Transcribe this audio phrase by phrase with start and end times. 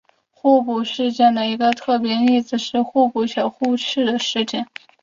[0.31, 4.67] 互补事件的一个特别例子是互补且互斥的事件。